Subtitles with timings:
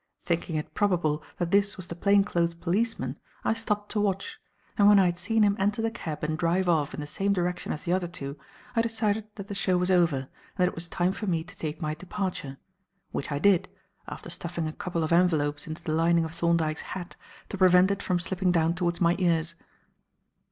[0.23, 4.39] Thinking it probable that this was the plain clothes policeman, I stopped to watch;
[4.75, 7.33] and when I had seen him enter the cab and drive off in the same
[7.33, 8.35] direction as the other two,
[8.75, 10.27] I decided that the show was over and
[10.57, 12.57] that it was time for me to take my departure;
[13.11, 13.69] which I did,
[14.07, 17.15] after stuffing a couple of envelopes into the lining of Thorndyke's hat,
[17.49, 19.53] to prevent it from slipping down towards my ears.